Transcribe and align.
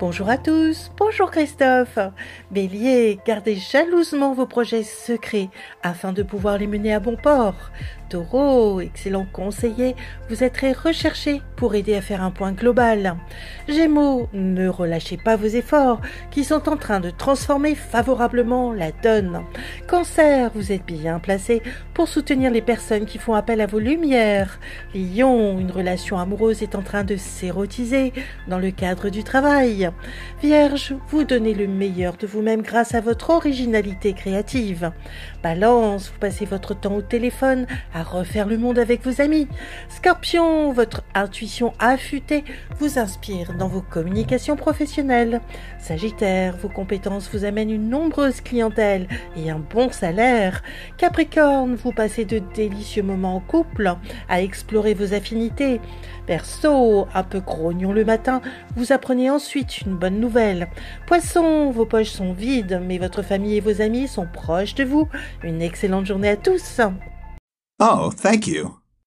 Bonjour 0.00 0.28
à 0.28 0.38
tous, 0.38 0.92
bonjour 0.96 1.28
Christophe. 1.28 1.98
Bélier, 2.52 3.18
gardez 3.26 3.56
jalousement 3.56 4.32
vos 4.32 4.46
projets 4.46 4.84
secrets 4.84 5.48
afin 5.82 6.12
de 6.12 6.22
pouvoir 6.22 6.56
les 6.56 6.68
mener 6.68 6.94
à 6.94 7.00
bon 7.00 7.16
port. 7.16 7.72
Taureau, 8.08 8.80
excellent 8.80 9.26
conseiller, 9.32 9.96
vous 10.30 10.44
êtes 10.44 10.54
très 10.54 10.72
recherché 10.72 11.42
pour 11.56 11.74
aider 11.74 11.94
à 11.94 12.00
faire 12.00 12.22
un 12.22 12.30
point 12.30 12.52
global. 12.52 13.16
Gémeaux, 13.68 14.28
ne 14.32 14.68
relâchez 14.68 15.16
pas 15.16 15.36
vos 15.36 15.46
efforts 15.46 16.00
qui 16.30 16.44
sont 16.44 16.68
en 16.68 16.76
train 16.76 17.00
de 17.00 17.10
transformer 17.10 17.74
favorablement 17.74 18.72
la 18.72 18.92
donne. 18.92 19.42
Cancer, 19.88 20.50
vous 20.54 20.72
êtes 20.72 20.86
bien 20.86 21.18
placé 21.18 21.60
pour 21.92 22.08
soutenir 22.08 22.50
les 22.50 22.62
personnes 22.62 23.04
qui 23.04 23.18
font 23.18 23.34
appel 23.34 23.60
à 23.60 23.66
vos 23.66 23.80
lumières. 23.80 24.60
Lion, 24.94 25.58
une 25.58 25.72
relation 25.72 26.18
amoureuse 26.18 26.62
est 26.62 26.76
en 26.76 26.82
train 26.82 27.04
de 27.04 27.16
s'érotiser 27.16 28.12
dans 28.46 28.58
le 28.58 28.70
cadre 28.70 29.10
du 29.10 29.24
travail. 29.24 29.87
Vierge, 30.42 30.94
vous 31.08 31.24
donnez 31.24 31.54
le 31.54 31.66
meilleur 31.66 32.16
de 32.16 32.26
vous-même 32.26 32.62
grâce 32.62 32.94
à 32.94 33.00
votre 33.00 33.30
originalité 33.30 34.12
créative. 34.12 34.92
Balance, 35.42 36.10
vous 36.10 36.18
passez 36.18 36.44
votre 36.44 36.74
temps 36.74 36.94
au 36.94 37.02
téléphone 37.02 37.66
à 37.94 38.02
refaire 38.02 38.46
le 38.46 38.58
monde 38.58 38.78
avec 38.78 39.04
vos 39.04 39.20
amis. 39.20 39.48
Scorpion, 39.88 40.72
votre 40.72 41.02
intuition 41.14 41.72
affûtée 41.78 42.44
vous 42.78 42.98
inspire 42.98 43.54
dans 43.54 43.68
vos 43.68 43.82
communications 43.82 44.56
professionnelles. 44.56 45.40
Sagittaire, 45.78 46.56
vos 46.56 46.68
compétences 46.68 47.30
vous 47.32 47.44
amènent 47.44 47.70
une 47.70 47.88
nombreuse 47.88 48.40
clientèle 48.40 49.08
et 49.36 49.50
un 49.50 49.58
bon 49.58 49.90
salaire. 49.90 50.62
Capricorne, 50.96 51.74
vous 51.74 51.92
passez 51.92 52.24
de 52.24 52.40
délicieux 52.54 53.02
moments 53.02 53.36
en 53.36 53.40
couple 53.40 53.94
à 54.28 54.42
explorer 54.42 54.94
vos 54.94 55.14
affinités. 55.14 55.80
Verseau, 56.26 57.08
un 57.14 57.22
peu 57.22 57.40
grognon 57.40 57.92
le 57.92 58.04
matin, 58.04 58.42
vous 58.76 58.92
apprenez 58.92 59.30
ensuite 59.30 59.77
une 59.82 59.96
bonne 59.96 60.20
nouvelle. 60.20 60.68
Poisson, 61.06 61.70
vos 61.70 61.86
poches 61.86 62.10
sont 62.10 62.32
vides, 62.32 62.80
mais 62.84 62.98
votre 62.98 63.22
famille 63.22 63.56
et 63.56 63.60
vos 63.60 63.80
amis 63.80 64.08
sont 64.08 64.26
proches 64.26 64.74
de 64.74 64.84
vous. 64.84 65.08
Une 65.42 65.62
excellente 65.62 66.06
journée 66.06 66.30
à 66.30 66.36
tous. 66.36 66.80
Oh, 67.80 68.10
thank 68.10 68.46
you. 68.46 68.77